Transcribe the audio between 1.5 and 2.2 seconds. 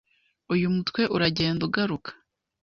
ugaruka